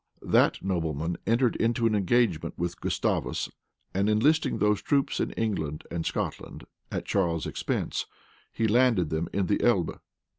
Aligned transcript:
That 0.23 0.63
nobleman 0.65 1.17
entered 1.27 1.55
into 1.57 1.85
an 1.85 1.93
engagement 1.93 2.57
with 2.57 2.81
Gustavus; 2.81 3.49
and 3.93 4.09
enlisting 4.09 4.57
these 4.57 4.81
troops 4.81 5.19
in 5.19 5.29
England 5.33 5.83
and 5.91 6.07
Scotland, 6.07 6.63
at 6.91 7.05
Charles's 7.05 7.45
expense, 7.45 8.07
he 8.51 8.67
landed 8.67 9.11
them 9.11 9.29
in 9.31 9.45
the 9.45 9.61
Elbe. 9.61 10.01